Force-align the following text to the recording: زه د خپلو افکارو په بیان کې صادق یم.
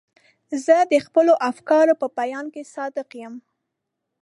زه 0.65 0.75
د 0.91 0.93
خپلو 1.05 1.33
افکارو 1.49 1.93
په 2.01 2.07
بیان 2.19 2.45
کې 2.53 2.69
صادق 2.75 3.09
یم. 3.21 3.35